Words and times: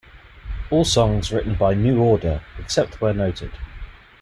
All 0.71 0.83
songs 0.83 1.31
written 1.31 1.53
by 1.53 1.75
New 1.75 2.01
Order, 2.01 2.41
except 2.57 3.01
where 3.01 3.13
noted. 3.13 3.51